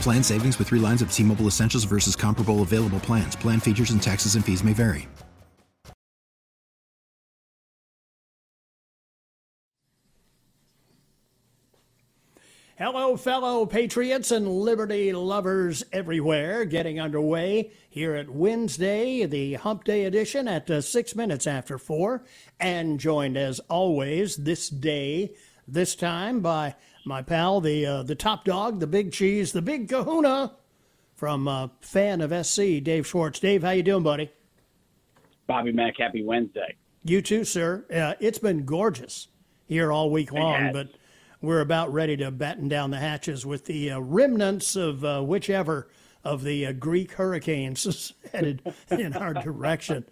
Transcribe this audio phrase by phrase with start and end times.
[0.00, 3.34] Plan savings with three lines of T Mobile Essentials versus comparable available plans.
[3.36, 5.08] Plan features and taxes and fees may vary.
[12.78, 16.66] Hello, fellow patriots and liberty lovers everywhere.
[16.66, 22.26] Getting underway here at Wednesday, the Hump Day edition at uh, six minutes after four,
[22.60, 25.34] and joined as always this day,
[25.66, 26.74] this time by
[27.06, 30.52] my pal, the uh, the top dog, the big cheese, the big Kahuna,
[31.14, 33.38] from uh, fan of SC, Dave Schwartz.
[33.38, 34.30] Dave, how you doing, buddy?
[35.46, 36.74] Bobby Mack, happy Wednesday.
[37.04, 37.86] You too, sir.
[37.92, 39.28] Uh, it's been gorgeous
[39.66, 40.88] here all week long, but
[41.40, 45.88] we're about ready to batten down the hatches with the uh, remnants of uh, whichever
[46.24, 50.04] of the uh, Greek hurricanes is headed in our direction.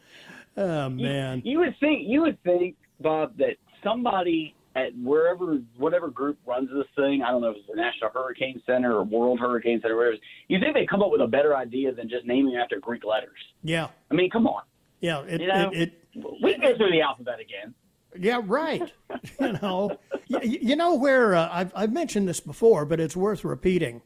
[0.57, 1.43] Oh man!
[1.45, 6.69] You, you would think you would think Bob that somebody at wherever whatever group runs
[6.71, 9.97] this thing, I don't know if it's the National Hurricane Center or World Hurricane Center,
[9.97, 10.17] whatever.
[10.49, 13.39] You think they come up with a better idea than just naming after Greek letters?
[13.63, 13.89] Yeah.
[14.11, 14.63] I mean, come on.
[15.01, 15.23] Yeah.
[15.23, 17.75] It, you know, it, it, we can go through the alphabet again.
[18.19, 18.93] Yeah, right.
[19.41, 19.99] you know,
[20.29, 24.03] you, you know where uh, I've I've mentioned this before, but it's worth repeating.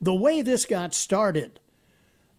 [0.00, 1.60] The way this got started,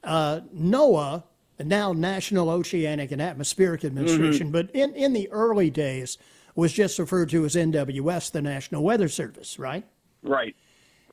[0.03, 1.23] uh, NOAA,
[1.59, 4.51] now National Oceanic and Atmospheric Administration, Mm-hmm.
[4.51, 6.17] but in in the early days
[6.55, 9.85] was just referred to as NWS, the National Weather Service, right?
[10.23, 10.55] Right.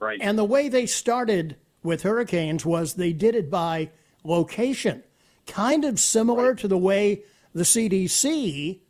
[0.01, 0.19] Right.
[0.23, 3.91] And the way they started with hurricanes was they did it by
[4.25, 5.03] location,
[5.47, 7.23] kind of similar to the way
[7.55, 8.81] the CDC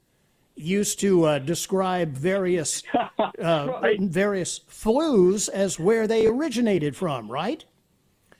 [0.56, 2.82] used to uh, describe various
[3.18, 4.00] uh, Right.
[4.00, 7.64] various flus as where they originated from, right?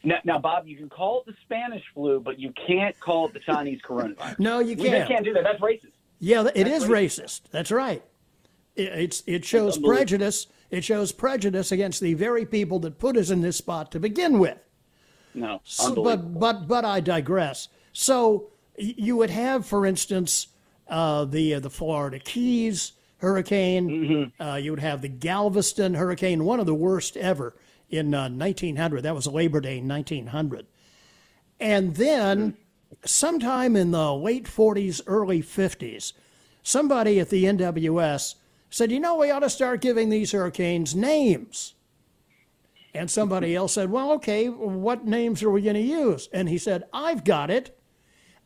[0.03, 3.35] now, now, Bob, you can call it the Spanish flu, but you can't call it
[3.35, 4.39] the Chinese coronavirus.
[4.39, 5.09] No, you can't.
[5.09, 5.45] You can't do that.
[5.45, 5.93] That's racist.
[6.19, 6.89] Yeah, it is racist.
[6.89, 7.41] racist.
[7.51, 8.03] That's right.
[8.75, 10.47] It, it's it shows prejudice.
[10.71, 14.39] It shows prejudice against the very people that put us in this spot to begin
[14.39, 14.59] with.
[15.35, 17.69] No, So, but but but I digress.
[17.93, 20.49] So you would have, for instance,
[20.89, 23.89] uh, the uh, the Florida Keys hurricane.
[23.89, 24.43] Mm-hmm.
[24.43, 27.55] Uh, you would have the Galveston hurricane, one of the worst ever
[27.91, 29.03] in uh, 1900.
[29.03, 30.67] That was Labor Day 1900.
[31.61, 32.57] And then,
[33.05, 36.13] sometime in the late 40s, early 50s,
[36.63, 38.35] somebody at the NWS
[38.71, 41.75] said, "You know, we ought to start giving these hurricanes names."
[42.95, 46.29] And somebody else said, Well, okay, what names are we going to use?
[46.33, 47.79] And he said, I've got it.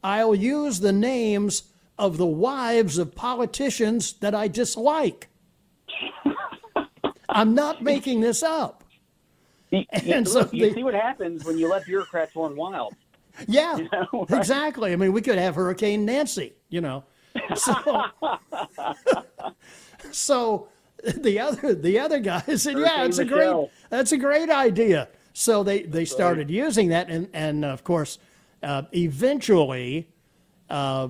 [0.05, 5.29] I'll use the names of the wives of politicians that I dislike.
[7.29, 8.85] I'm not making this up.
[9.71, 12.95] You, you- and so look, you see what happens when you let bureaucrats run wild.
[13.47, 14.39] Yeah, know, right?
[14.39, 14.93] exactly.
[14.93, 17.05] I mean, we could have Hurricane Nancy, you know.
[17.57, 17.75] So,
[20.11, 20.69] so
[21.17, 25.63] the other the other guy said, "Yeah, it's a great that's a great idea." So
[25.63, 28.19] they they started using that, and and of course,
[28.63, 30.09] uh, eventually,
[30.69, 31.09] uh,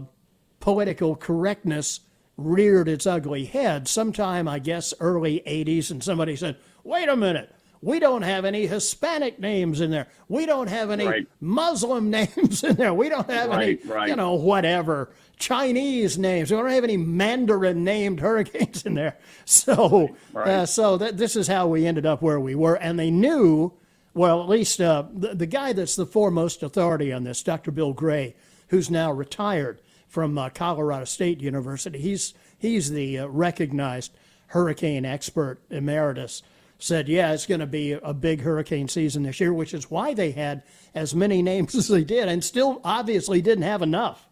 [0.61, 2.01] political correctness
[2.37, 3.89] reared its ugly head.
[3.89, 8.67] Sometime, I guess, early '80s, and somebody said, "Wait a minute." We don't have any
[8.69, 10.07] Hispanic names in there.
[10.29, 11.27] We don't have any Right.
[11.41, 12.95] Muslim names in there.
[12.95, 14.09] We don't have Right, any, right.
[14.09, 16.51] you know, whatever Chinese names.
[16.53, 19.19] We don't have any Mandarin named hurricanes in there.
[19.45, 23.11] So, uh, so that this is how we ended up where we were, and they
[23.11, 23.73] knew.
[24.15, 27.71] Well, at least uh, the, the guy that's the foremost authority on this, Dr.
[27.71, 28.37] Bill Gray,
[28.69, 31.99] who's now retired from uh, Colorado State University.
[31.99, 34.13] He's he's the uh, recognized
[34.49, 36.43] hurricane expert emeritus.
[36.83, 40.15] Said, yeah, it's going to be a big hurricane season this year, which is why
[40.15, 40.65] they had
[40.97, 44.29] as many names as they did, and still obviously didn't have enough.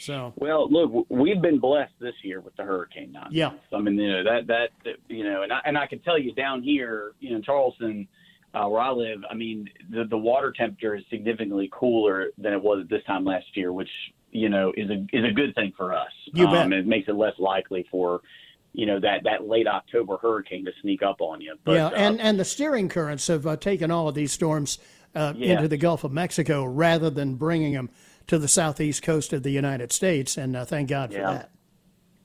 [0.00, 3.34] So, Well, look, we've been blessed this year with the hurricane nonsense.
[3.34, 3.52] Yeah.
[3.72, 6.34] I mean, you know that that you know, and I and I can tell you
[6.34, 8.08] down here, you know, in Charleston,
[8.52, 12.60] uh, where I live, I mean, the the water temperature is significantly cooler than it
[12.60, 13.90] was at this time last year, which
[14.32, 16.10] you know is a is a good thing for us.
[16.34, 16.66] You bet.
[16.66, 18.22] Um, it makes it less likely for
[18.72, 21.54] you know that that late October hurricane to sneak up on you.
[21.64, 24.78] But, yeah, uh, and and the steering currents have uh, taken all of these storms
[25.14, 25.56] uh, Yeah.
[25.56, 27.90] into the Gulf of Mexico rather than bringing them
[28.28, 31.32] to the southeast coast of the United States, and uh, thank God for Yeah.
[31.32, 31.50] that.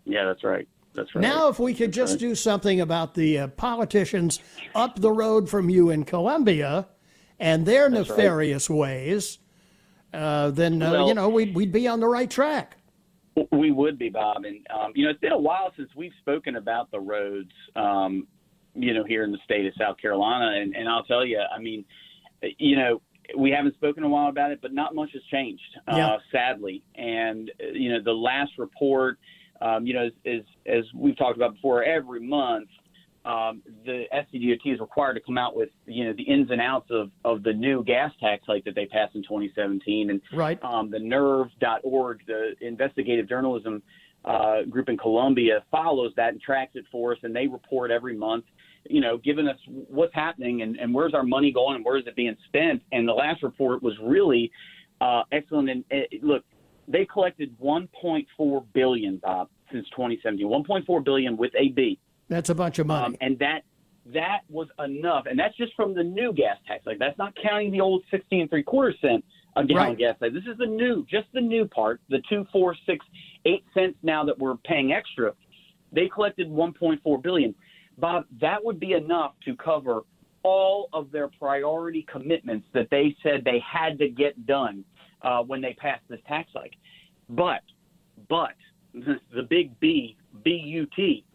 [0.06, 0.68] yeah, that's right.
[0.94, 1.22] That's right.
[1.22, 4.40] Now, if we could just do something about the uh, politicians
[4.74, 6.88] up the road from you in Columbia
[7.40, 9.38] and their nefarious ways,
[10.14, 12.78] uh, then uh, Well- you know we'd we'd be on the right track.
[13.52, 14.46] We would be, Bob.
[14.46, 18.28] And, um, you know, it's been a while since we've spoken about the roads, um,
[18.74, 20.60] you know, here in the state of South Carolina.
[20.60, 21.86] And, and I'll tell you, I mean,
[22.58, 23.02] you know,
[23.38, 26.08] we haven't spoken a while about it, but not much has changed, Yeah.
[26.08, 26.84] uh, sadly.
[26.96, 29.20] And, you know, the last report,
[29.62, 32.70] um, you know, as, as, as we've talked about before, every month,
[33.28, 36.90] um, the SCDOT is required to come out with, you know, the ins and outs
[36.90, 40.10] of, of the new gas tax hike that they passed in 2017.
[40.10, 40.64] And, Right.
[40.64, 43.84] um, the nerve.org, the investigative journalism
[44.24, 48.16] uh, group in Columbia, follows that and tracks it for us, and they report every
[48.16, 48.46] month,
[48.90, 52.08] you know, giving us what's happening and, and where's our money going and where is
[52.08, 52.82] it being spent.
[52.94, 54.50] And the last report was really
[55.02, 55.70] uh, excellent.
[55.70, 56.46] And uh, look,
[56.88, 60.48] they collected 1.4 billion, Bob, since 2017.
[60.48, 62.00] 1.4 billion with a B.
[62.30, 63.06] That's a bunch of money.
[63.06, 63.62] Um, and that
[64.14, 66.86] that was enough, and that's just from the new gas tax.
[66.86, 69.24] Like that's not counting the old sixteen and three quarter cent
[69.58, 69.98] a gallon Right.
[69.98, 70.34] gas tax.
[70.34, 73.06] This is the new, just the new part, the two, four, six,
[73.46, 75.34] eight cents now that we're paying extra.
[75.92, 77.56] They collected one point four billion.
[77.98, 80.02] Bob, that would be enough to cover
[80.44, 84.86] all of their priority commitments that they said they had to get done
[85.24, 86.76] uh, when they passed this tax hike.
[87.30, 87.62] But,
[88.30, 88.54] but
[88.94, 91.26] the big B, B U T,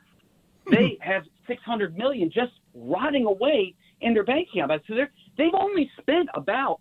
[0.70, 4.72] they have 600 million just rotting away in their bank account.
[4.88, 6.80] So they're, they've only spent about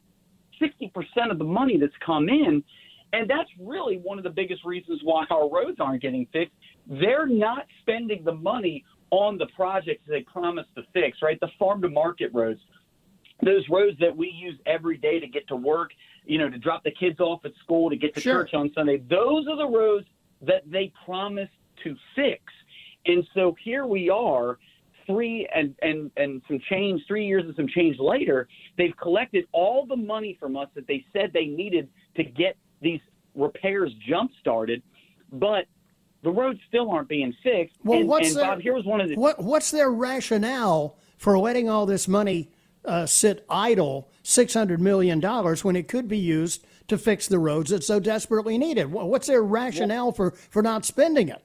[0.61, 0.91] 60%
[1.31, 2.63] of the money that's come in.
[3.13, 6.53] And that's really one of the biggest reasons why our roads aren't getting fixed.
[6.87, 11.37] They're not spending the money on the projects they promised to fix, right?
[11.41, 12.61] The farm to market roads,
[13.43, 15.91] those roads that we use every day to get to work,
[16.25, 18.43] you know, to drop the kids off at school, to get to Sure.
[18.43, 18.97] church on Sunday.
[19.09, 20.07] Those are the roads
[20.43, 21.51] that they promised
[21.83, 22.41] to fix.
[23.05, 24.57] And so here we are,
[25.07, 29.85] three and, and, and some change, three years and some change later, they've collected all
[29.85, 32.99] the money from us that they said they needed to get these
[33.35, 34.81] repairs jump started,
[35.31, 35.65] but
[36.23, 37.75] the roads still aren't being fixed.
[37.83, 40.97] Well, and, what's and their, Bob, here was one of the what what's their rationale
[41.17, 42.51] for letting all this money
[42.85, 47.39] uh, sit idle, six hundred million dollars, when it could be used to fix the
[47.39, 48.91] roads that so desperately needed?
[48.91, 51.41] What's their rationale for for not spending it?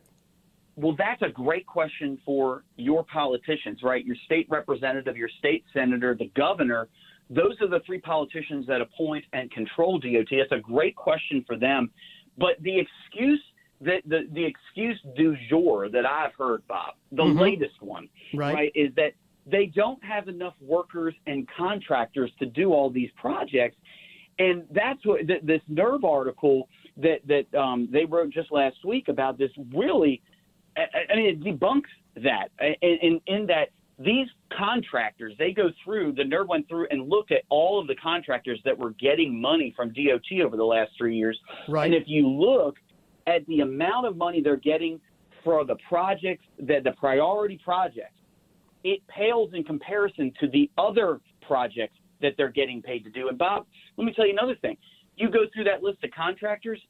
[0.76, 4.04] Well, that's a great question for your politicians, right?
[4.04, 6.88] Your state representative, your state senator, the governor.
[7.30, 10.26] Those are the three politicians that appoint and control DOT.
[10.30, 11.90] It's a great question for them.
[12.36, 13.40] But the excuse
[13.80, 18.70] that the, the excuse du jour that I've heard, Bob, the latest one, Right.
[18.74, 19.12] is that
[19.46, 23.76] they don't have enough workers and contractors to do all these projects.
[24.38, 26.68] And that's what th- this Nerve article
[26.98, 30.22] that that um, they wrote just last week about this really
[30.76, 36.24] I- mean, it debunks that in, in, in that these contractors, they go through, the
[36.24, 39.92] Nerve went through and looked at all of the contractors that were getting money from
[39.92, 41.38] DOT over the last three years.
[41.66, 41.86] Right.
[41.86, 42.76] And if you look
[43.26, 45.00] at the amount of money they're getting
[45.42, 48.16] for the projects, that the priority projects,
[48.84, 53.28] it pales in comparison to the other projects that they're getting paid to do.
[53.28, 54.76] And Bob, let me tell you another thing.
[55.16, 56.80] You go through that list of contractors,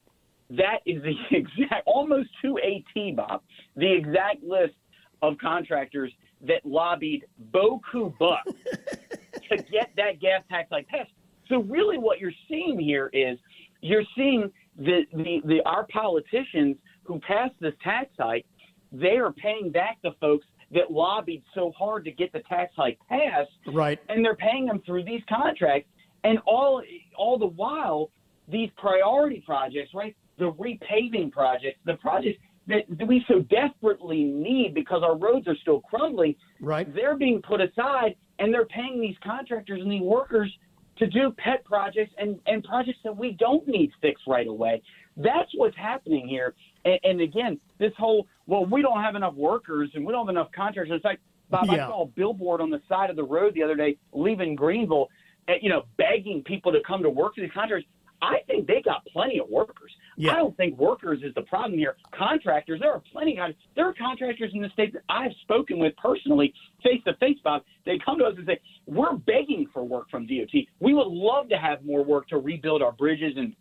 [0.50, 3.42] that is the exact, almost to a T, Bob,
[3.76, 4.74] the exact list
[5.22, 6.12] of contractors
[6.42, 8.52] that lobbied Boku bucks
[9.50, 11.10] to get that gas tax like passed.
[11.48, 13.38] So really, what you're seeing here is
[13.80, 18.44] you're seeing the, the, the our politicians who passed this tax hike,
[18.92, 22.98] they are paying back the folks that lobbied so hard to get the tax hike
[23.08, 23.98] passed Right.
[24.08, 25.88] and they're paying them through these contracts.
[26.24, 26.82] And all
[27.16, 28.10] all the while,
[28.48, 30.16] these priority projects, right?
[30.38, 32.38] The repaving projects, the projects
[32.68, 36.92] that we so desperately need because our roads are still crumbling, Right.
[36.94, 40.52] they're being put aside, and they're paying these contractors and these workers
[40.96, 44.82] to do pet projects and, and projects that we don't need fixed right away.
[45.16, 46.54] That's what's happening here.
[46.84, 50.34] And, and again, this whole well, we don't have enough workers and we don't have
[50.34, 50.94] enough contractors.
[50.94, 51.86] In fact, Bob, Yeah.
[51.86, 55.08] I saw a billboard on the side of the road the other day leaving Greenville,
[55.48, 57.84] uh, you know, begging people to come to work for these contractors.
[58.23, 59.92] I think they got plenty of workers.
[60.16, 60.32] Yeah.
[60.32, 61.96] I don't think workers is the problem here.
[62.16, 65.94] Contractors, there are plenty of there are contractors in the state that I've spoken with
[65.96, 67.62] personally, face to face, Bob.
[67.85, 70.66] They come to us and say, "We're begging for work from DOT.
[70.80, 73.54] We would love to have more work to rebuild our bridges and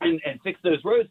[0.00, 1.08] and, and fix those roads."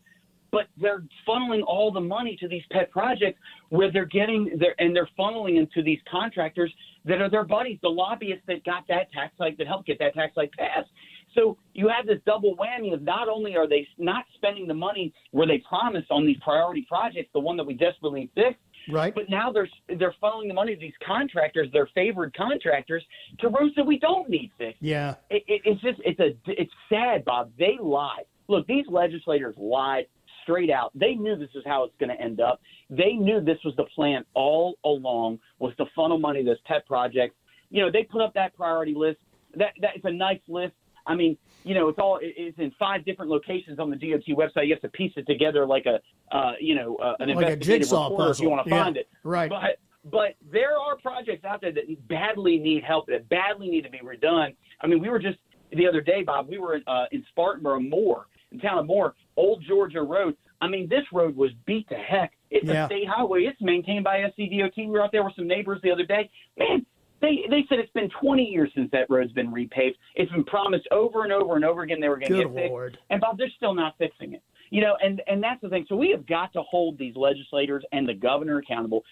[0.51, 4.95] But they're funneling all the money to these pet projects where they're getting their and
[4.95, 6.71] they're funneling into these contractors
[7.05, 10.13] that are their buddies, the lobbyists that got that tax hike that helped get that
[10.13, 10.89] tax hike passed.
[11.35, 15.13] So you have this double whammy of not only are they not spending the money
[15.31, 18.59] where they promised on these priority projects, the one that we desperately fixed,
[18.89, 19.15] Right.
[19.15, 23.03] but now they're they're funneling the money to these contractors, their favored contractors,
[23.39, 24.81] to roads that we don't need fixed.
[24.81, 25.15] Yeah.
[25.29, 27.51] It, it, it's just it's a it's sad, Bob.
[27.57, 28.25] They lied.
[28.49, 30.07] Look, these legislators lied
[30.43, 30.91] straight out.
[30.93, 32.59] They knew this is how it's going to end up.
[32.89, 36.85] They knew this was the plan all along was to funnel money to those pet
[36.85, 37.35] projects.
[37.69, 39.19] You know, they put up that priority list.
[39.55, 40.73] That that is a nice list.
[41.05, 44.67] I mean, you know, it's all it's in five different locations on the DOT website.
[44.67, 45.99] You have to piece it together like a,
[46.35, 48.97] uh, you know, uh, an Like a investigative reporter if you want to Yeah, find
[48.97, 49.09] it.
[49.23, 49.49] right.
[49.49, 53.89] But but there are projects out there that badly need help, that badly need to
[53.89, 54.53] be redone.
[54.81, 55.37] I mean, we were just
[55.71, 56.49] the other day, Bob.
[56.49, 60.35] We were in, uh, in Spartanburg, Moore, in town of Moore, Old Georgia Road.
[60.59, 62.33] I mean, this road was beat to heck.
[62.51, 62.83] It's Yeah.
[62.83, 63.43] a state highway.
[63.45, 64.75] It's maintained by SCDOT.
[64.77, 66.29] We were out there with some neighbors the other day.
[66.57, 66.85] Man,
[67.23, 69.95] they they said it's been 20 years since that road's been repaved.
[70.15, 72.71] It's been promised over and over and over again they were going to get fixed.
[73.09, 74.43] And Bob, they're still not fixing it.
[74.69, 75.85] You know, and and that's the thing.
[75.87, 79.03] So we have got to hold these legislators and the governor accountable.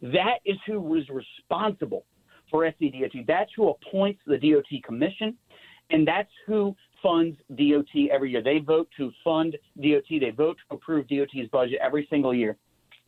[0.00, 2.04] That is who was responsible
[2.50, 3.26] for SCDOT.
[3.26, 5.36] That's who appoints the DOT commission,
[5.90, 8.42] and that's who funds DOT every year.
[8.42, 10.08] They vote to fund DOT.
[10.08, 12.56] They vote to approve DOT's budget every single year.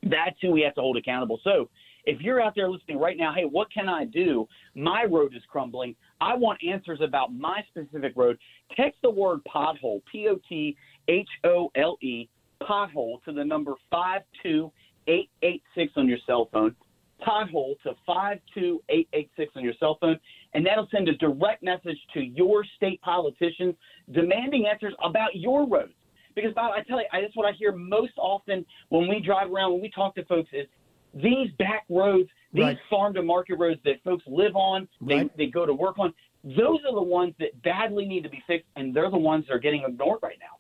[0.03, 1.41] That's who we have to hold accountable.
[1.45, 1.69] So
[2.05, 4.47] if you're out there listening right now, hey, what can I do?
[4.75, 5.95] My road is crumbling.
[6.21, 8.39] I want answers about my specific road.
[8.77, 10.77] Text the word pothole, P O T
[11.09, 12.29] H O L E,
[12.63, 16.75] pothole to the number 52886 on your cell phone.
[17.27, 20.19] Pothole to 52886 on your cell phone,
[20.55, 23.75] and that'll send a direct message to your state politicians
[24.13, 25.93] demanding answers about your roads.
[26.35, 29.73] Because, Bob, I tell you, that's what I hear most often when we drive around,
[29.73, 30.67] when we talk to folks, is
[31.15, 32.79] these back roads, these Right.
[32.89, 35.37] farm to market roads that folks live on, they, Right.
[35.37, 36.13] they go to work on,
[36.45, 39.55] those are the ones that badly need to be fixed, and they're the ones that
[39.55, 40.57] are getting ignored right now.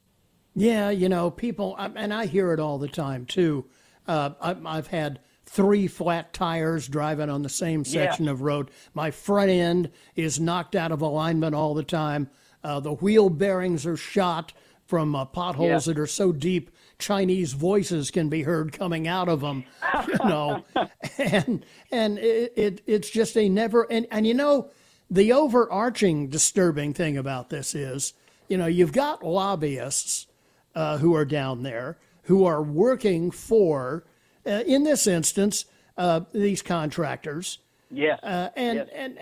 [0.54, 3.66] Yeah, you know, people, and I hear it all the time too.
[4.06, 8.70] Uh, I've had three flat tires driving on the same section of road.
[8.94, 12.28] My front end is knocked out of alignment all the time.
[12.62, 14.52] Uh, the wheel bearings are shot
[14.86, 15.94] from uh, potholes Yeah.
[15.94, 19.64] that are so deep, Chinese voices can be heard coming out of them.
[20.06, 20.64] You know,
[21.18, 24.70] and and it, it it's just a never and and you know,
[25.10, 28.12] the overarching disturbing thing about this is,
[28.48, 30.26] you know, you've got lobbyists
[30.74, 31.98] uh, who are down there
[32.30, 34.04] who are working for,
[34.46, 35.64] uh, in this instance,
[35.98, 37.58] uh, these contractors.
[37.90, 38.20] Yes.
[38.22, 38.88] Uh, and, Yes.
[38.94, 39.18] and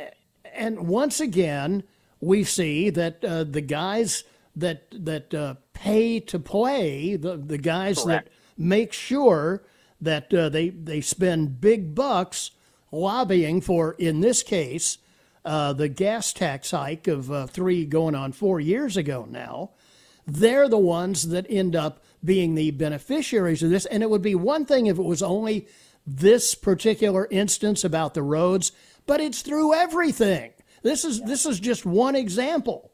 [0.53, 1.85] and once again,
[2.21, 4.25] we see that uh, the guys
[4.57, 5.55] that that uh,
[5.89, 8.27] pay to play, the the guys Correct.
[8.27, 9.63] that make sure
[10.01, 12.53] that uh, they they spend big bucks
[12.91, 14.99] lobbying for, in this case,
[15.45, 19.71] uh, the gas tax hike of uh, three going on four years ago now
[20.29, 23.87] they're the ones that end up being the beneficiaries of this.
[23.87, 25.67] And it would be one thing if it was only
[26.07, 28.71] this particular instance about the roads,
[29.07, 30.53] but it's through everything.
[30.83, 32.88] This is this is just one example.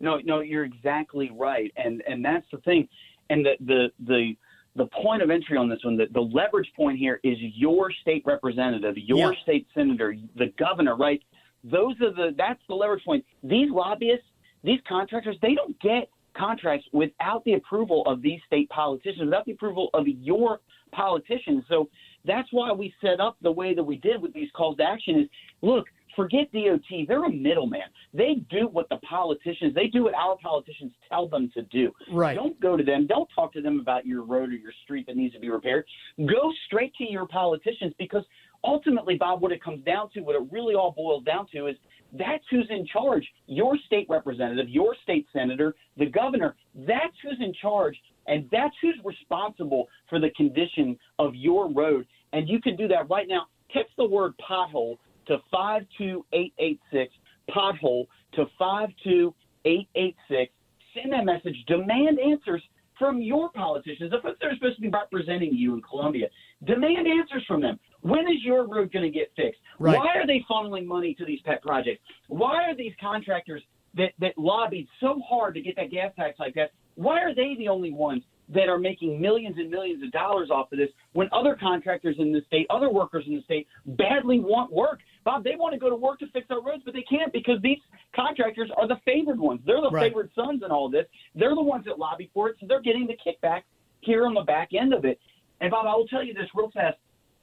[0.00, 2.88] No, no, you're exactly right, and and that's the thing,
[3.28, 4.36] and the the the
[4.76, 8.22] the point of entry on this one, the, the leverage point here is your state
[8.24, 9.42] representative, your Yeah.
[9.42, 11.20] state senator, the governor, right?
[11.64, 13.24] Those are the that's the leverage point.
[13.42, 14.26] These lobbyists,
[14.62, 19.52] these contractors, they don't get contracts without the approval of these state politicians, without the
[19.52, 20.60] approval of your
[20.92, 21.64] politicians.
[21.68, 21.88] So
[22.24, 25.18] that's why we set up the way that we did with these calls to action
[25.20, 25.28] is
[25.62, 25.86] look,
[26.16, 27.06] forget DOT.
[27.06, 27.82] They're a middleman.
[28.12, 31.92] They do what the politicians, they do what our politicians tell them to do.
[32.10, 32.34] Right.
[32.34, 33.06] Don't go to them.
[33.06, 35.84] Don't talk to them about your road or your street that needs to be repaired.
[36.18, 38.24] Go straight to your politicians because
[38.64, 41.76] ultimately, Bob, what it comes down to, what it really all boils down to is
[42.12, 43.26] that's who's in charge.
[43.46, 47.96] Your state representative, your state senator, the governor, that's who's in charge.
[48.26, 52.06] And that's who's responsible for the condition of your road.
[52.32, 53.46] And you can do that right now.
[53.72, 54.98] Text the word pothole
[55.30, 57.14] to 52886,
[57.50, 60.52] pothole to 52886.
[60.94, 61.56] Send that message.
[61.66, 62.62] Demand answers
[62.98, 66.26] from your politicians, the folks that are supposed to be representing you in Columbia.
[66.64, 67.78] Demand answers from them.
[68.02, 69.60] When is your road going to get fixed?
[69.78, 69.96] Right.
[69.96, 72.00] Why are they funneling money to these pet projects?
[72.28, 73.62] Why are these contractors
[73.94, 77.54] that that lobbied so hard to get that gas tax like that, why are they
[77.58, 81.28] the only ones that are making millions and millions of dollars off of this when
[81.32, 85.00] other contractors in the state, other workers in the state badly want work?
[85.24, 87.60] Bob, they want to go to work to fix our roads, but they can't because
[87.62, 87.78] these
[88.14, 89.60] contractors are the favored ones.
[89.66, 90.10] They're the right.
[90.10, 91.06] favored sons in all this.
[91.34, 93.62] They're the ones that lobby for it, so they're getting the kickback
[94.00, 95.20] here on the back end of it.
[95.60, 96.96] And Bob, I will tell you this real fast.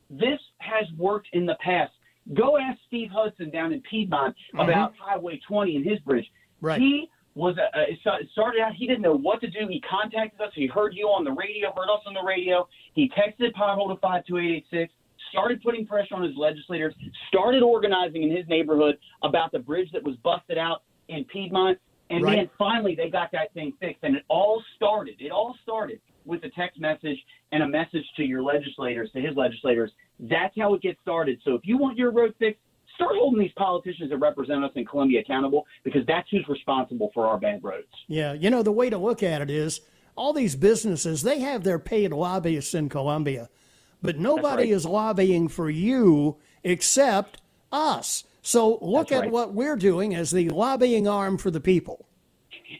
[0.09, 1.91] This has worked in the past.
[2.33, 4.69] Go ask Steve Hudson down in Piedmont mm-hmm.
[4.69, 6.25] about Highway 20 and his bridge.
[6.59, 6.79] Right.
[6.79, 9.67] He was uh, uh, a, it started out he didn't know what to do.
[9.70, 10.51] He contacted us.
[10.56, 12.67] He heard you on the radio, heard us on the radio.
[12.94, 14.91] He texted pothole to five two eight eight six.
[15.32, 16.94] Started putting pressure on his legislators.
[17.27, 21.77] Started organizing in his neighborhood about the bridge that was busted out in Piedmont.
[22.10, 22.38] And right.
[22.38, 24.03] then finally they got that thing fixed.
[24.03, 25.15] And it all started.
[25.20, 27.17] It all started with a text message
[27.51, 29.91] and a message to your legislators, to his legislators.
[30.20, 31.39] That's how it gets started.
[31.44, 32.62] So if you want your road fixed,
[32.97, 37.27] start holding these politicians that represent us in Columbia accountable because that's who's responsible for
[37.27, 37.87] our bad roads.
[38.07, 39.81] Yeah, you know, the way to look at it is
[40.15, 43.49] all these businesses, they have their paid lobbyists in Columbia,
[44.01, 44.71] but nobody right.
[44.71, 47.39] is lobbying for you except
[47.71, 48.23] us.
[48.41, 49.31] So look that's at right.
[49.31, 52.05] what we're doing as the lobbying arm for the people.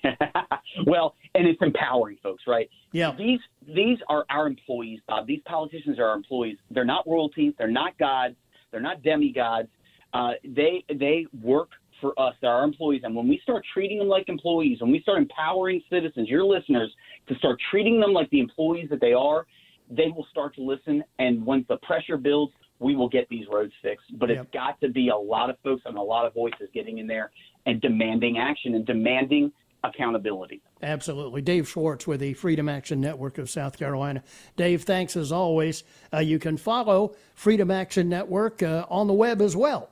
[0.86, 2.69] well, and it's empowering folks, right?
[2.91, 3.13] Yeah.
[3.17, 5.27] These these are our employees, Bob.
[5.27, 6.57] These politicians are our employees.
[6.71, 7.53] They're not royalty.
[7.57, 8.36] They're not gods.
[8.71, 9.67] They're not demigods.
[10.14, 11.70] Uh, they they work
[12.02, 12.34] for us.
[12.42, 15.82] They're our employees, and when we start treating them like employees, when we start empowering
[15.90, 16.92] citizens, your listeners,
[17.28, 19.46] to start treating them like the employees that they are,
[19.90, 21.04] they will start to listen.
[21.20, 24.06] And once the pressure builds, we will get these roads fixed.
[24.18, 24.44] But yep.
[24.44, 27.08] it's got to be a lot of folks and a lot of voices getting in
[27.08, 27.32] there
[27.66, 29.52] and demanding action and demanding
[29.84, 30.62] accountability.
[30.82, 31.42] Absolutely.
[31.42, 34.24] Dave Schwartz with the Freedom Action Network of South Carolina.
[34.56, 35.84] Dave, thanks as always.
[36.14, 39.90] Uh, you can follow Freedom Action Network uh, on the web as well.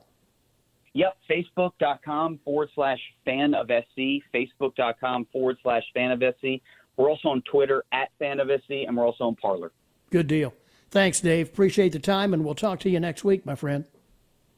[0.96, 6.62] Yep, facebook.com forward slash fan of SC, facebook.com forward slash fan of SC.
[6.96, 9.72] We're also on Twitter at fan of SC, and we're also on Parler.
[10.10, 10.54] Good deal.
[10.90, 11.48] Thanks, Dave.
[11.48, 13.84] Appreciate the time, and we'll talk to you next week, my friend.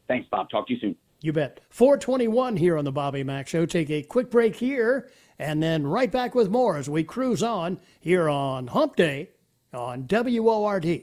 [0.07, 0.49] Thanks, Bob.
[0.49, 0.97] Talk to you soon.
[1.23, 1.59] You bet.
[1.71, 3.66] 421 here on the Bobby Mack Show.
[3.66, 7.80] Take a quick break here, and then right back with more as we cruise on
[7.98, 9.31] here on Hump Day
[9.74, 11.03] on WORD.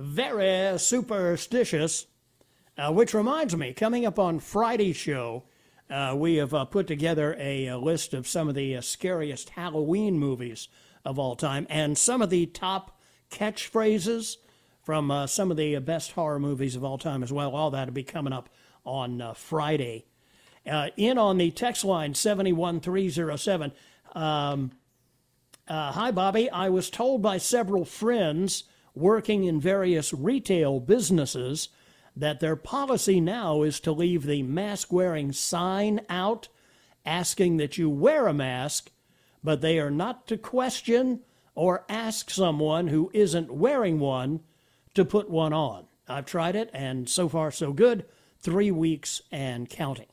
[0.00, 2.06] Very superstitious.
[2.80, 5.42] Uh, which reminds me, coming up on Friday's show,
[5.90, 9.50] uh, we have uh, put together a, a, list of some of the uh, scariest
[9.50, 10.68] Halloween movies
[11.04, 12.98] of all time and some of the top
[13.30, 14.36] catchphrases
[14.82, 17.54] from uh, some of the best horror movies of all time as well.
[17.54, 18.48] All that will be coming up
[18.86, 20.06] on uh, Friday.
[20.64, 23.72] in on the text line 71307.
[24.14, 24.70] Um,
[25.68, 26.48] hi, Bobby.
[26.48, 31.68] I was told by several friends working in various retail businesses
[32.16, 36.48] that their policy now is to leave the mask wearing sign out,
[37.06, 38.90] asking that you wear a mask,
[39.42, 41.20] but they are not to question
[41.54, 44.40] or ask someone who isn't wearing one
[44.94, 45.86] to put one on.
[46.08, 48.04] I've tried it, and so far, so good.
[48.38, 50.06] Three weeks and counting.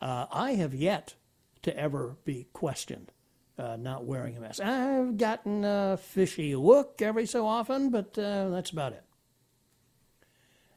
[0.00, 1.14] Uh, I have yet
[1.62, 3.12] to ever be questioned
[3.58, 4.62] uh, not wearing a mask.
[4.62, 9.04] I've gotten a fishy look every so often, but uh, that's about it.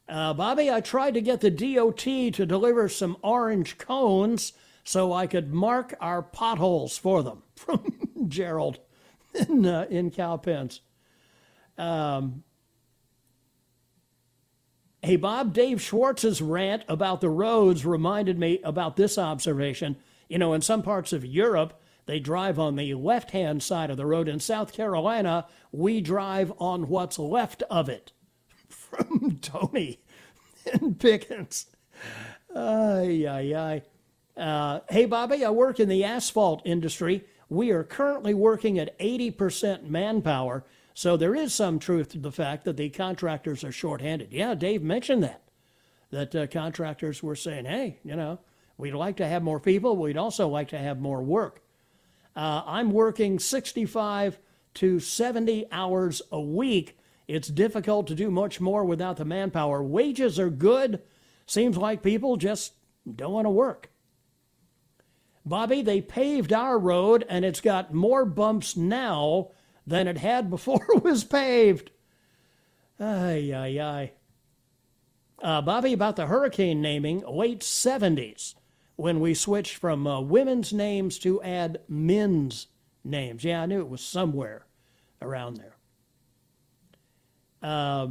[0.08, 4.52] Uh, Bobby, I tried to get the DOT to deliver some orange cones
[4.84, 7.42] so I could mark our potholes for them.
[7.56, 7.82] From
[8.28, 8.78] Gerald
[9.34, 10.80] in, uh, in Cowpens.
[11.76, 12.44] Um,
[15.02, 19.96] hey, Bob, Dave Schwartz's rant about the roads reminded me about this observation.
[20.28, 23.96] You know, in some parts of Europe, they drive on the left hand side of
[23.96, 24.28] the road.
[24.28, 28.12] In South Carolina, we drive on what's left of it.
[28.68, 30.00] From Tony
[30.72, 31.66] and Pickens.
[32.54, 33.82] Ay, ay, ay.
[34.40, 37.24] Uh, hey, Bobby, I work in the asphalt industry.
[37.48, 40.64] We are currently working at 80% manpower,
[40.94, 44.32] so there is some truth to the fact that the contractors are shorthanded.
[44.32, 45.42] Yeah, Dave mentioned that,
[46.10, 48.40] that uh, contractors were saying, hey, you know,
[48.76, 51.62] we'd like to have more people, we'd also like to have more work.
[52.36, 54.38] Uh, I'm working 65
[54.74, 56.98] to 70 hours a week.
[57.26, 59.82] It's difficult to do much more without the manpower.
[59.82, 61.02] Wages are good.
[61.46, 62.74] Seems like people just
[63.12, 63.90] don't want to work.
[65.46, 69.52] Bobby, they paved our road and it's got more bumps now
[69.86, 71.90] than it had before it was paved.
[73.00, 74.12] Ay, ay, ay.
[75.42, 78.54] Uh, Bobby, about the hurricane naming, late 70s
[78.96, 82.66] when we switched from uh, women's names to add men's
[83.04, 83.44] names.
[83.44, 84.66] Yeah, I knew it was somewhere
[85.22, 85.76] around there.
[87.62, 88.08] Uh,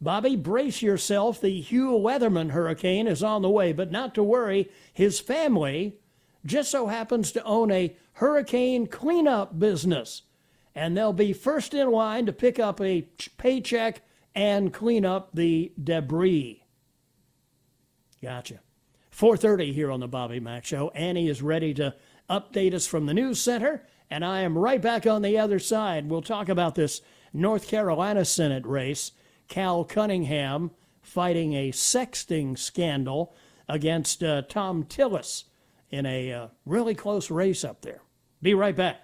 [0.00, 1.40] Bobby, brace yourself.
[1.40, 4.70] The Hugh Leatherman hurricane is on the way, but not to worry.
[4.92, 5.98] His family
[6.44, 10.22] just so happens to own a hurricane cleanup business,
[10.74, 13.08] and they'll be first in line to pick up a
[13.38, 14.02] paycheck
[14.34, 16.64] and clean up the debris.
[18.22, 18.60] Gotcha.
[19.14, 20.90] 4:30 here on the Bobby Mack Show.
[20.90, 21.94] Annie is ready to
[22.28, 26.08] update us from the news center, and I am right back on the other side.
[26.08, 27.00] We'll talk about this
[27.32, 29.12] North Carolina Senate race.
[29.46, 33.36] Cal Cunningham fighting a sexting scandal
[33.68, 35.44] against uh, Thom Tillis
[35.90, 38.02] in a uh, really close race up there.
[38.42, 39.03] Be right back.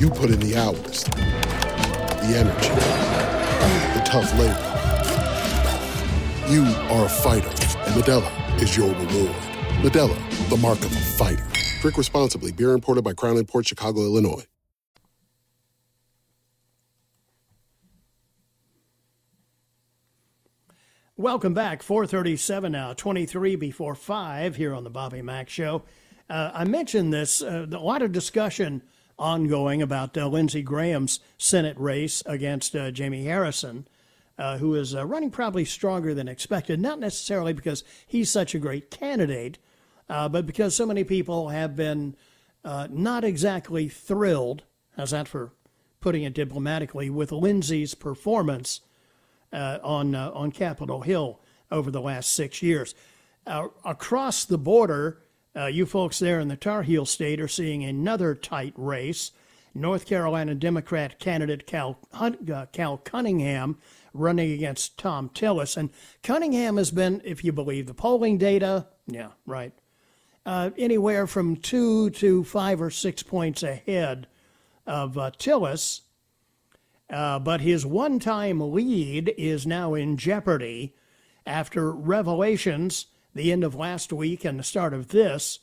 [0.00, 2.70] You put in the hours, the energy,
[3.92, 4.56] the tough labor.
[6.50, 7.50] You are a fighter,
[7.84, 9.36] and Modelo is your reward.
[9.82, 11.44] Modelo, the mark of a fighter.
[11.82, 12.50] Drink responsibly.
[12.50, 14.46] Beer imported by Crown Port Chicago, Illinois.
[21.18, 21.82] Welcome back.
[21.82, 25.82] 437 now, 23 before 5 here on the Bobby Mack Show.
[26.30, 28.80] Uh, I mentioned this, uh, a lot of discussion
[29.20, 33.86] ongoing about uh, Lindsey Graham's Senate race against uh, Jamie Harrison,
[34.38, 38.58] uh, who is uh, running probably stronger than expected, not necessarily because he's such a
[38.58, 39.58] great candidate,
[40.08, 42.16] but because so many people have been
[42.64, 44.64] not exactly thrilled,
[44.96, 45.52] how's that for
[46.00, 48.80] putting it diplomatically, with Lindsey's performance
[49.52, 52.94] uh, on uh, on Capitol Hill over the last six years.
[53.46, 55.22] Uh, across the border,
[55.56, 59.32] uh, you folks there in the Tar Heel state are seeing another tight race.
[59.74, 63.78] North Carolina Democrat candidate Cal, uh, Cal Cunningham
[64.12, 65.76] running against Thom Tillis.
[65.76, 65.90] And
[66.22, 69.72] Cunningham has been, if you believe the polling data, yeah, right,
[70.44, 74.26] uh, anywhere from two to five or six points ahead
[74.86, 76.00] of Tillis.
[77.08, 80.94] Uh, but his one time lead is now in jeopardy
[81.44, 85.60] after revelations the end of last week and the start of this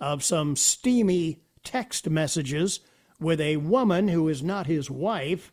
[0.00, 2.80] of some steamy text messages
[3.18, 5.52] with a woman who is not his wife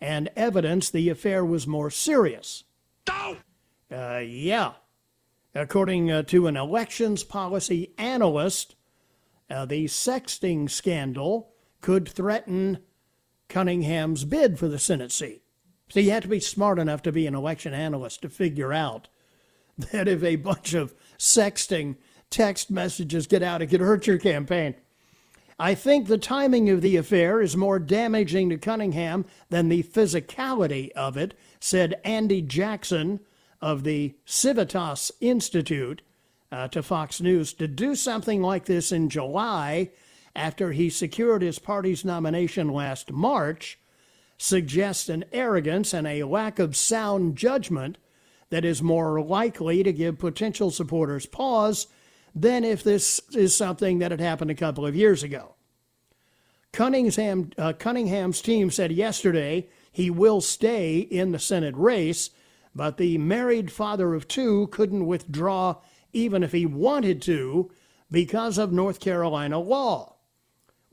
[0.00, 2.64] and evidence the affair was more serious.
[3.08, 3.36] No!
[3.90, 4.72] Uh, yeah.
[5.54, 8.74] According uh, to an elections policy analyst,
[9.48, 12.78] uh, the sexting scandal could threaten
[13.48, 15.42] Cunningham's bid for the Senate seat.
[15.88, 19.08] So you have to be smart enough to be an election analyst to figure out
[19.78, 21.96] that if a bunch of sexting
[22.30, 24.74] text messages get out, it could hurt your campaign.
[25.58, 30.90] I think the timing of the affair is more damaging to Cunningham than the physicality
[30.92, 33.20] of it, said Andy Jackson
[33.60, 36.02] of the Civitas Institute
[36.50, 37.52] uh, to Fox News.
[37.54, 39.90] To do something like this in July
[40.34, 43.78] after he secured his party's nomination last March
[44.36, 47.96] suggests an arrogance and a lack of sound judgment
[48.50, 51.86] that is more likely to give potential supporters pause
[52.34, 55.54] than if this is something that had happened a couple of years ago.
[56.72, 62.30] Cunningham, uh, Cunningham's team said yesterday he will stay in the Senate race,
[62.74, 65.76] but the married father of two couldn't withdraw
[66.12, 67.70] even if he wanted to
[68.10, 70.14] because of North Carolina law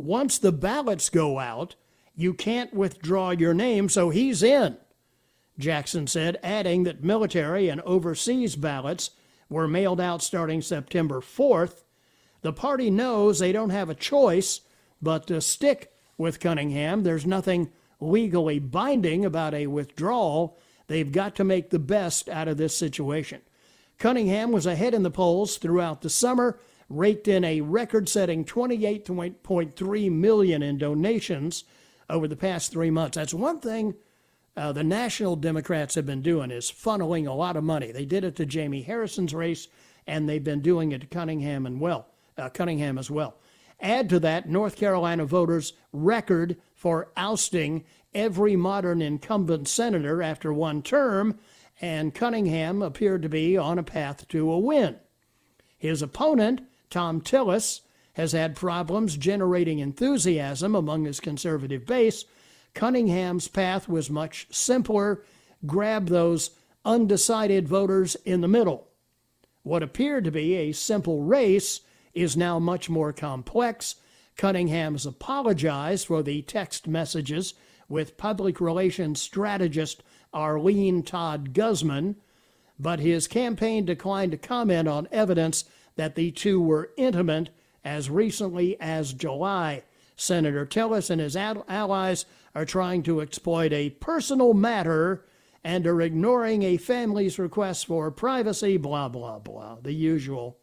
[0.01, 1.75] once the ballots go out,
[2.15, 4.77] you can't withdraw your name, so he's in.
[5.57, 9.11] Jackson said, adding that military and overseas ballots
[9.49, 11.83] were mailed out starting September 4th.
[12.41, 14.61] The party knows they don't have a choice
[15.01, 17.03] but to stick with Cunningham.
[17.03, 20.57] There's nothing legally binding about a withdrawal.
[20.87, 23.41] They've got to make the best out of this situation.
[23.97, 26.59] Cunningham was ahead in the polls throughout the summer
[26.89, 31.63] raked in a record-setting 28.3 million in donations
[32.09, 33.15] over the past three months.
[33.15, 33.95] That's one thing
[34.57, 37.91] uh, the national Democrats have been doing is funneling a lot of money.
[37.91, 39.67] They did it to Jamie Harrison's race,
[40.07, 43.37] and they've been doing it to Cunningham and well, uh, Cunningham as well.
[43.79, 47.83] Add to that North Carolina voters' record for ousting
[48.13, 51.39] every modern incumbent senator after one term,
[51.79, 54.97] and Cunningham appeared to be on a path to a win.
[55.77, 56.61] His opponent
[56.91, 57.81] Thom Tillis
[58.13, 62.25] has had problems generating enthusiasm among his conservative base.
[62.73, 65.23] Cunningham's path was much simpler
[65.65, 66.51] grab those
[66.85, 68.87] undecided voters in the middle.
[69.63, 71.81] What appeared to be a simple race
[72.13, 73.95] is now much more complex.
[74.37, 77.53] Cunningham apologized for the text messages
[77.87, 80.01] with public relations strategist
[80.33, 82.15] Arlene Todd Guzman,
[82.79, 87.49] but his campaign declined to comment on evidence that the two were intimate
[87.83, 89.83] as recently as July.
[90.21, 95.25] Senator Tillis and his allies are trying to exploit a personal matter
[95.63, 100.59] and are ignoring a family's request for privacy, blah, blah, blah, the usual.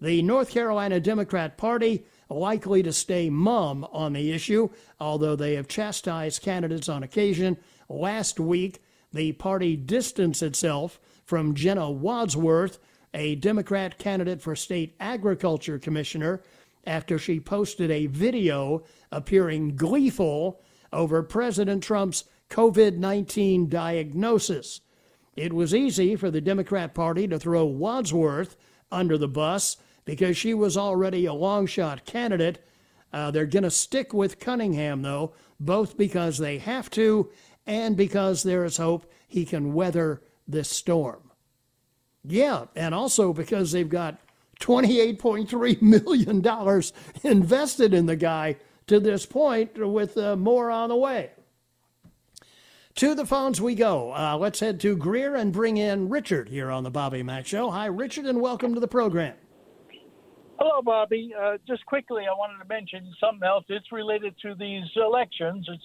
[0.00, 4.68] The North Carolina Democrat Party likely to stay mum on the issue,
[4.98, 7.58] although they have chastised candidates on occasion.
[7.88, 12.80] Last week, the party distanced itself from Jenna Wadsworth,
[13.14, 16.42] a Democrat candidate for state agriculture commissioner,
[16.84, 20.60] after she posted a video appearing gleeful
[20.92, 24.80] over President Trump's COVID 19 diagnosis.
[25.36, 28.56] It was easy for the Democrat Party to throw Wadsworth
[28.90, 32.62] under the bus because she was already a long shot candidate.
[33.12, 37.30] Uh, they're going to stick with Cunningham, though, both because they have to
[37.66, 41.30] and because there is hope he can weather this storm.
[42.24, 44.18] Yeah, and also because they've got
[44.62, 46.82] $28.3 million
[47.24, 51.30] invested in the guy to this point, with uh, more on the way.
[52.96, 54.12] To the phones we go.
[54.12, 57.70] Uh, let's head to Greer and bring in Richard here on the Bobby Mack Show.
[57.70, 59.34] Hi, Richard, and welcome to the program.
[60.58, 61.32] Hello, Bobby.
[61.36, 63.64] Uh, just quickly, I wanted to mention something else.
[63.68, 65.66] It's related to these elections.
[65.68, 65.82] It's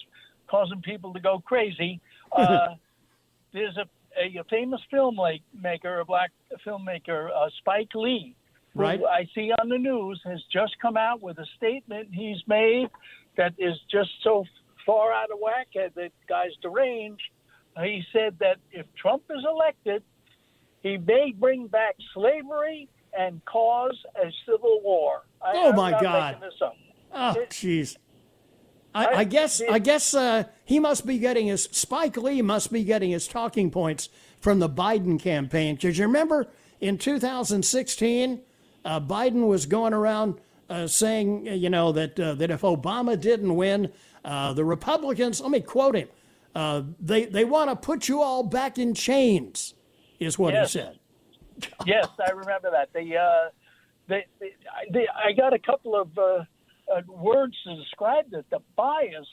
[0.48, 2.00] causing people to go crazy.
[2.30, 2.76] Uh,
[3.54, 3.86] there's a,
[4.20, 6.32] a, famous filmmaker, a black
[6.66, 8.36] filmmaker, uh, Spike Lee,
[8.78, 9.02] Right.
[9.04, 12.88] I see on the news has just come out with a statement he's made
[13.38, 14.46] that is just so
[14.86, 17.22] far out of whack that guy's deranged.
[17.82, 20.04] He said that if Trump is elected,
[20.82, 22.88] he may bring back slavery
[23.18, 25.24] and cause a civil war.
[25.42, 26.36] I, Oh, my God.
[26.36, 26.76] making this up.
[27.14, 27.98] Oh, jeez.
[28.96, 32.42] I, I- I guess it- I guess uh, he must be getting his Spike Lee
[32.42, 34.10] must be getting his talking points
[34.40, 35.76] from the Biden campaign.
[35.76, 36.48] Because you remember
[36.80, 38.42] in 2016,
[38.88, 43.56] uh, Biden was going around uh, saying, you know, that uh, that if Obama didn't
[43.56, 43.92] win,
[44.26, 45.40] uh, the Republicans.
[45.42, 46.08] Let me quote him.
[46.56, 49.76] Uh, they they want to put you all back in chains,
[50.20, 50.74] is what Yes.
[50.74, 51.00] he said.
[51.86, 52.90] yes, I remember that.
[52.94, 53.50] They, uh,
[54.08, 56.10] they, they, I- they, I got a couple of
[57.08, 58.46] words to describe it.
[58.50, 59.28] The bias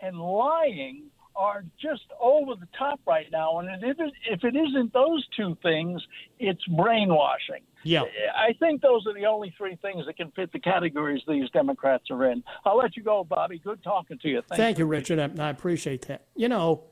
[0.00, 1.04] and lying
[1.36, 5.56] are just over the top right now, and if it, if it isn't those two
[5.62, 6.02] things,
[6.38, 7.62] it's brainwashing.
[7.84, 8.02] Yeah.
[8.34, 12.04] I think those are the only three things that can fit the categories these Democrats
[12.10, 12.42] are in.
[12.64, 13.58] I'll let you go, Bobby.
[13.58, 14.42] Good talking to you.
[14.48, 15.18] Thank, Thank you, Richard.
[15.18, 16.26] I, I appreciate that.
[16.34, 16.84] You know,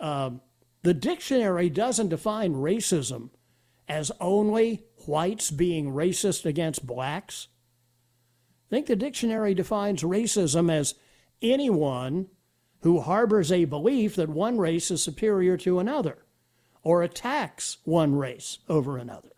[0.00, 0.40] um,
[0.82, 3.30] the dictionary doesn't define racism
[3.88, 7.48] as only whites being racist against blacks.
[8.68, 10.94] I think the dictionary defines racism as
[11.40, 12.28] anyone
[12.80, 16.18] who harbors a belief that one race is superior to another
[16.82, 19.32] or attacks one race over another.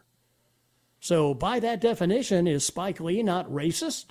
[1.00, 4.06] So, by that definition, is Spike Lee not racist?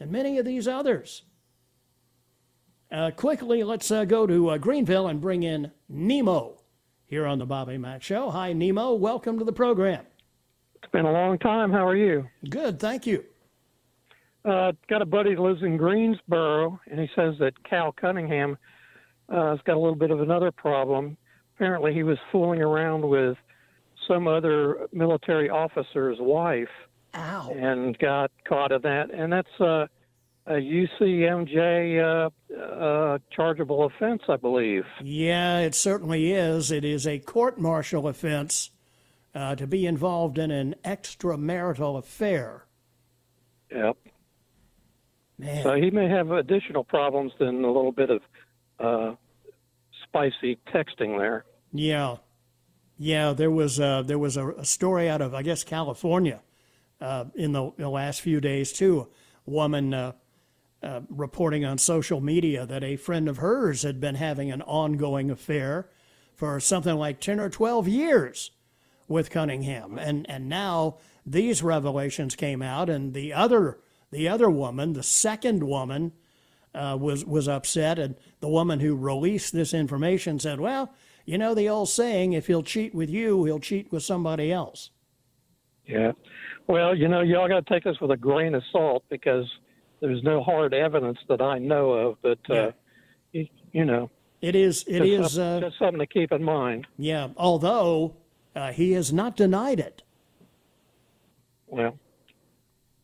[0.00, 1.22] And many of these others.
[2.90, 6.60] Uh, quickly, let's uh, go to uh, Greenville and bring in Nemo
[7.06, 8.30] here on the Bobby Mack Show.
[8.30, 8.94] Hi, Nemo.
[8.94, 10.04] Welcome to the program.
[10.74, 11.72] It's been a long time.
[11.72, 12.28] How are you?
[12.48, 13.24] Good, thank you.
[14.44, 18.56] Uh, got a buddy that lives in Greensboro, and he says that Cal Cunningham
[19.28, 21.16] uh, has got a little bit of another problem.
[21.56, 23.36] Apparently, he was fooling around with
[24.06, 26.68] some other military officer's wife
[27.14, 27.52] Ow.
[27.54, 29.10] and got caught in that.
[29.12, 29.86] And that's uh,
[30.46, 34.84] a UCMJ uh, uh, chargeable offense, I believe.
[35.02, 36.70] Yeah, it certainly is.
[36.70, 38.70] It is a court martial offense
[39.34, 42.64] uh, to be involved in an extramarital affair.
[43.70, 43.96] Yep.
[45.38, 45.62] Man.
[45.62, 48.22] So he may have additional problems than a little bit of
[48.80, 49.14] uh,
[50.02, 51.44] spicy texting there.
[51.72, 52.16] Yeah,
[52.96, 53.32] yeah.
[53.32, 56.40] There was uh, there was a, a story out of I guess California
[57.00, 59.08] uh, in the, the last few days too.
[59.46, 60.12] A woman uh,
[60.82, 65.30] uh, reporting on social media that a friend of hers had been having an ongoing
[65.30, 65.88] affair
[66.34, 68.50] for something like ten or twelve years
[69.06, 73.78] with Cunningham, and and now these revelations came out, and the other
[74.10, 76.12] the other woman, the second woman,
[76.74, 80.92] uh, was was upset, and the woman who released this information said, "Well,
[81.24, 84.90] you know the old saying: if he'll cheat with you, he'll cheat with somebody else."
[85.86, 86.12] Yeah.
[86.66, 89.46] Well, you know, y'all got to take this with a grain of salt because
[90.00, 92.16] there's no hard evidence that I know of.
[92.20, 92.72] But uh,
[93.32, 94.10] you, you know,
[94.42, 94.84] It is.
[94.86, 95.38] It just, is.
[95.38, 96.86] Uh, just something to keep in mind.
[96.98, 97.28] yeah.
[97.38, 98.16] Although
[98.54, 100.02] uh, he has not denied it.
[101.66, 101.98] Well,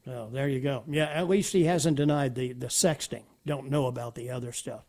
[0.07, 0.85] Oh, there you go.
[0.87, 3.23] Yeah, at least he hasn't denied the, the sexting.
[3.47, 4.85] Don't know about the other stuff.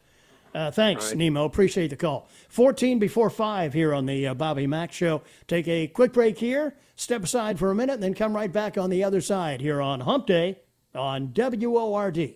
[0.53, 1.17] Uh, thanks, Right.
[1.17, 1.43] Nemo.
[1.45, 2.29] Appreciate the call.
[2.49, 5.21] 14 before 5 here on the uh, Bobby Mack Show.
[5.47, 8.77] Take a quick break here, step aside for a minute, and then come right back
[8.77, 10.59] on the other side here on Hump Day
[10.93, 12.35] on WORD.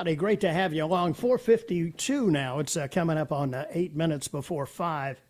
[0.00, 1.12] Howdy, great to have you along.
[1.12, 2.58] 452 now.
[2.60, 5.20] It's uh, coming up on uh, eight minutes before five.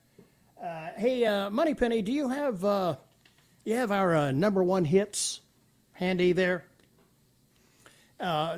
[0.64, 2.94] Uh, hey, uh, Moneypenny, do you have uh,
[3.64, 5.40] you have our uh, number one hits
[5.94, 6.66] handy there?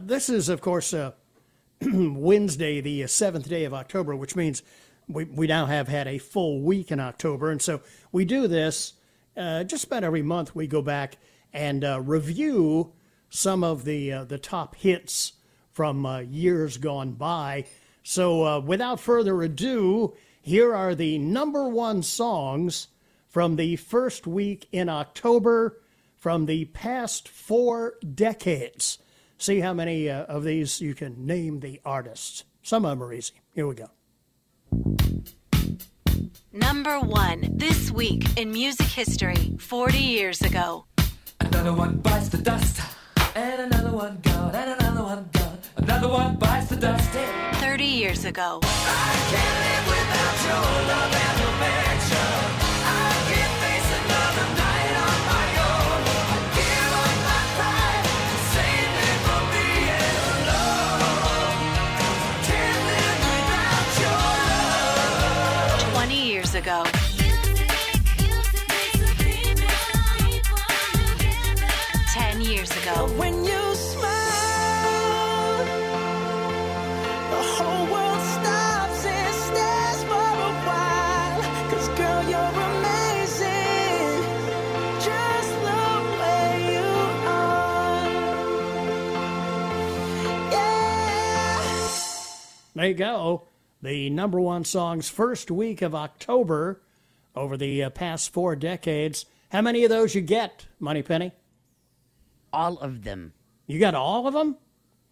[0.03, 0.93] this is, of course,
[1.81, 4.63] Wednesday, the seventh day of October, which means
[5.09, 7.51] we, we now have had a full week in October.
[7.51, 7.81] And so
[8.13, 8.93] we do this
[9.35, 10.55] just about every month.
[10.55, 11.17] We go back
[11.55, 12.93] and review
[13.31, 15.33] some of the the top hits
[15.73, 17.65] from uh, years gone by.
[18.03, 22.89] So, uh, without further ado, here are the number one songs
[23.29, 25.79] from the first week in October
[26.17, 28.99] from the past four decades.
[29.39, 32.45] See how many uh, of these you can name the artists.
[32.63, 33.35] Some of them are easy.
[33.55, 33.91] Here we go.
[36.53, 40.85] Number one, this week in music history, 40 years ago.
[41.41, 42.81] Another one bites the dust,
[43.35, 45.59] and another one gone, and another one gone.
[45.77, 47.11] Another one bites the dust.
[47.61, 48.61] 30 years ago.
[48.63, 48.83] Twenty
[92.83, 93.47] There you go.
[93.81, 96.83] The number one songs first week of October
[97.37, 99.25] over the uh, past four decades.
[99.53, 101.31] How many of those you get, Moneypenny?
[102.53, 103.35] All of them.
[103.69, 104.57] You got all of them?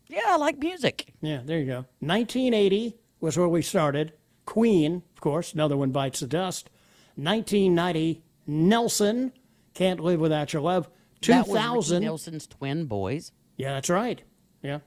[0.09, 1.15] Yeah, I like music.
[1.21, 1.85] Yeah, there you go.
[2.01, 4.15] 1980 was where we started.
[4.47, 6.71] Queen, of course, another one bites the dust.
[7.15, 9.33] 1990, Nelson,
[9.75, 10.91] Can't Live Without Your Love.
[11.21, 12.03] 2000.
[12.03, 13.31] Nelson's twin boys.
[13.57, 14.23] Yeah, that's right.
[14.61, 14.81] Yeah.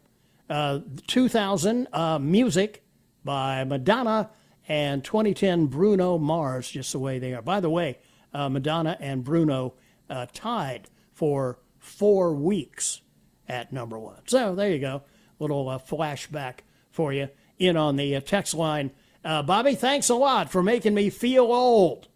[0.53, 2.83] Uh, 2000, uh, Music
[3.25, 4.29] by Madonna,
[4.67, 7.41] and 2010, Bruno Mars, just the way they are.
[7.41, 7.97] By the way,
[8.35, 9.73] uh, Madonna and Bruno
[10.11, 13.01] uh, tied for four weeks
[13.49, 14.19] at number one.
[14.27, 15.01] So there you go.
[15.39, 16.59] Little uh, flashback
[16.91, 18.91] for you in on the text line.
[19.23, 22.09] Bobby, thanks a lot for making me feel old.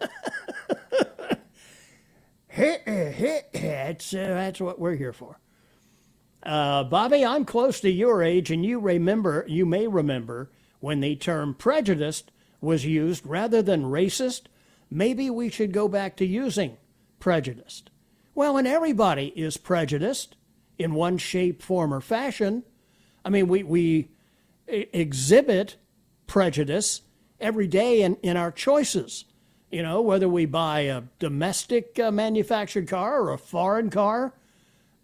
[2.56, 5.39] that's, that's what we're here for.
[6.42, 11.16] Uh, Bobby, I'm close to your age, and you remember, you may remember when the
[11.16, 12.30] term prejudiced
[12.60, 14.42] was used rather than racist.
[14.90, 16.78] Maybe we should go back to using
[17.18, 17.90] prejudiced.
[18.34, 20.36] Well, and everybody is prejudiced
[20.78, 22.64] in one shape, form, or fashion.
[23.24, 24.10] I mean, we, we
[24.66, 25.76] exhibit
[26.26, 27.02] prejudice
[27.38, 29.26] every day in, in our choices.
[29.70, 34.34] You know, whether we buy a domestic uh, manufactured car or a foreign car,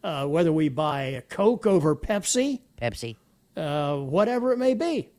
[0.03, 3.16] uh, whether we buy a Coke over Pepsi, Pepsi,
[3.57, 5.11] uh, whatever it may be.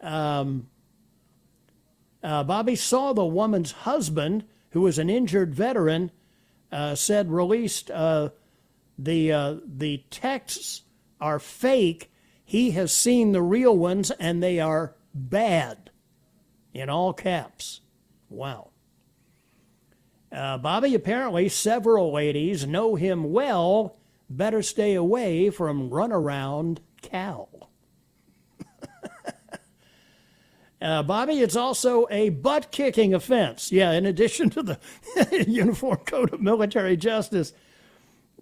[0.00, 0.68] Um,
[2.22, 6.10] uh, Bobby saw the woman's husband, who was an injured veteran,
[6.72, 8.30] uh, said released uh,
[8.98, 10.82] the uh, the texts
[11.20, 12.10] are fake.
[12.44, 15.90] He has seen the real ones, and they are bad,
[16.74, 17.80] in all caps.
[18.28, 18.69] Wow.
[20.32, 23.96] Uh, Bobby, apparently several ladies know him well.
[24.28, 27.70] Better stay away from runaround Cal.
[30.82, 33.72] uh, Bobby, it's also a butt kicking offense.
[33.72, 34.78] Yeah, in addition to the
[35.48, 37.52] Uniform Code of Military Justice.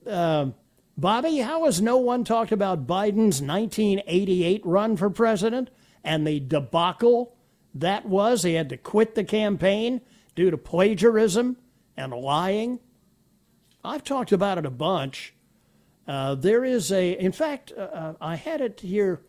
[0.07, 0.51] Uh,
[0.99, 5.71] Bobby, how has no one talked about Biden's 1988 run for president
[6.05, 7.35] and the debacle
[7.75, 8.43] that was?
[8.43, 10.03] He had to quit the campaign
[10.35, 11.57] due to plagiarism
[11.99, 12.79] and lying.
[13.85, 15.35] I've talked about it a bunch.
[16.07, 19.21] Uh, there is a, in fact, uh, uh, I had it here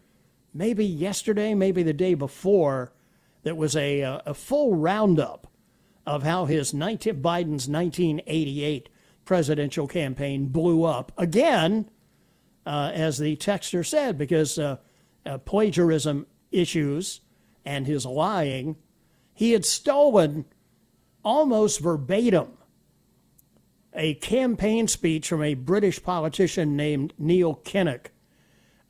[0.53, 2.93] maybe yesterday, maybe the day before,
[3.43, 5.47] that was a, uh, a full roundup
[6.05, 8.89] of how his 19, Biden's 1988
[9.25, 11.89] presidential campaign blew up again,
[12.65, 14.77] uh, as the texter said, because uh,
[15.45, 17.21] plagiarism issues
[17.65, 18.75] and his lying,
[19.33, 20.45] he had stolen
[21.23, 22.58] almost verbatim
[23.93, 28.07] a campaign speech from a British politician named Neil Kinnock.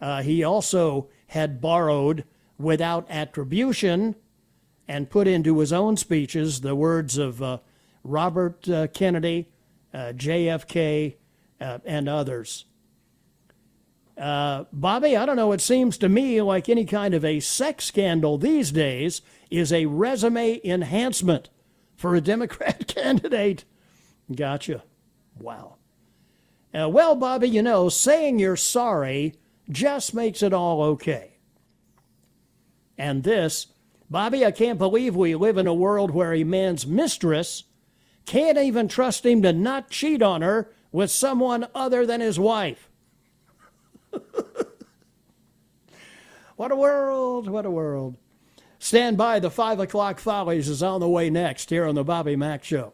[0.01, 2.23] Uh, he also had borrowed
[2.57, 4.15] without attribution
[4.87, 7.59] and put into his own speeches the words of uh,
[8.03, 9.49] Robert uh, Kennedy,
[9.93, 11.15] uh, JFK,
[11.61, 12.65] uh, and others.
[14.17, 17.85] Uh, Bobby, I don't know, it seems to me like any kind of a sex
[17.85, 21.49] scandal these days is a resume enhancement
[21.95, 23.63] for a Democrat candidate.
[24.33, 24.83] Gotcha.
[25.39, 25.75] Wow.
[26.77, 29.35] Uh, well, Bobby, you know, saying you're sorry
[29.69, 31.37] just makes it all okay.
[32.97, 33.67] And this,
[34.09, 37.63] Bobby, I can't believe we live in a world where a man's mistress
[38.25, 42.89] can't even trust him to not cheat on her with someone other than his wife.
[46.55, 48.17] what a world, what a world.
[48.79, 52.35] Stand by, the 5 o'clock Follies is on the way next here on the Bobby
[52.35, 52.93] Mack Show.